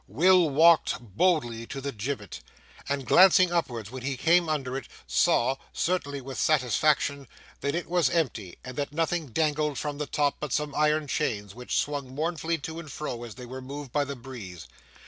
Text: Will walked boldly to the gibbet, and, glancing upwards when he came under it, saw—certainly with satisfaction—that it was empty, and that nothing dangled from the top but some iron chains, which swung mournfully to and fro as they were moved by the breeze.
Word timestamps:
Will 0.07 0.49
walked 0.49 0.99
boldly 0.99 1.67
to 1.67 1.79
the 1.79 1.91
gibbet, 1.91 2.39
and, 2.89 3.05
glancing 3.05 3.51
upwards 3.51 3.91
when 3.91 4.01
he 4.01 4.17
came 4.17 4.49
under 4.49 4.75
it, 4.75 4.87
saw—certainly 5.05 6.21
with 6.21 6.39
satisfaction—that 6.39 7.75
it 7.75 7.87
was 7.87 8.09
empty, 8.09 8.57
and 8.65 8.75
that 8.77 8.91
nothing 8.93 9.27
dangled 9.27 9.77
from 9.77 9.99
the 9.99 10.07
top 10.07 10.37
but 10.39 10.53
some 10.53 10.73
iron 10.73 11.05
chains, 11.05 11.53
which 11.53 11.77
swung 11.77 12.15
mournfully 12.15 12.57
to 12.57 12.79
and 12.79 12.91
fro 12.91 13.23
as 13.23 13.35
they 13.35 13.45
were 13.45 13.61
moved 13.61 13.91
by 13.91 14.03
the 14.03 14.15
breeze. 14.15 14.67